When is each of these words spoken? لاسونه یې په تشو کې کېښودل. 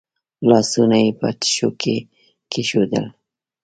لاسونه 0.49 0.97
یې 1.03 1.09
په 1.19 1.27
تشو 1.39 1.69
کې 1.81 1.95
کېښودل. 2.51 3.05